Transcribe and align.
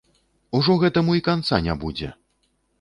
Ужо 0.59 0.77
гэтаму 0.85 1.19
і 1.19 1.23
канца 1.29 1.63
не 1.69 1.79
будзе! 1.87 2.13